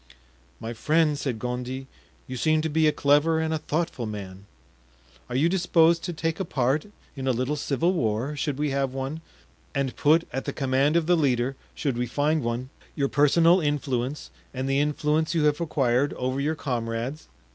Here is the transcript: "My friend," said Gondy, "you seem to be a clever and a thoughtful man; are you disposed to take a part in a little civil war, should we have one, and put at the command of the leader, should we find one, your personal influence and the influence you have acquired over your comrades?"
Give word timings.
"My 0.59 0.73
friend," 0.73 1.15
said 1.15 1.37
Gondy, 1.37 1.85
"you 2.25 2.35
seem 2.35 2.63
to 2.63 2.69
be 2.69 2.87
a 2.87 2.91
clever 2.91 3.39
and 3.39 3.53
a 3.53 3.59
thoughtful 3.59 4.07
man; 4.07 4.47
are 5.29 5.35
you 5.35 5.47
disposed 5.47 6.03
to 6.05 6.11
take 6.11 6.39
a 6.39 6.43
part 6.43 6.87
in 7.15 7.27
a 7.27 7.31
little 7.31 7.55
civil 7.55 7.93
war, 7.93 8.35
should 8.35 8.57
we 8.57 8.71
have 8.71 8.95
one, 8.95 9.21
and 9.75 9.95
put 9.95 10.27
at 10.33 10.45
the 10.45 10.53
command 10.53 10.95
of 10.95 11.05
the 11.05 11.15
leader, 11.15 11.55
should 11.75 11.99
we 11.99 12.07
find 12.07 12.41
one, 12.41 12.71
your 12.95 13.09
personal 13.09 13.61
influence 13.61 14.31
and 14.55 14.67
the 14.67 14.79
influence 14.79 15.35
you 15.35 15.43
have 15.43 15.61
acquired 15.61 16.13
over 16.13 16.39
your 16.39 16.55
comrades?" 16.55 17.27